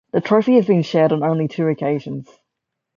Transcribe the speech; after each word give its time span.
The 0.13 0.19
trophy 0.19 0.55
has 0.55 0.65
been 0.65 0.81
shared 0.81 1.11
on 1.11 1.21
only 1.23 1.47
two 1.47 1.67
occasions. 1.67 2.27